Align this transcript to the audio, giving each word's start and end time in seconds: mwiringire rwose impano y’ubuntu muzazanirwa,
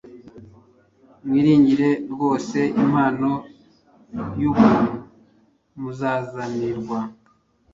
mwiringire 1.25 1.89
rwose 2.13 2.59
impano 2.83 3.31
y’ubuntu 4.41 4.93
muzazanirwa, 5.79 6.99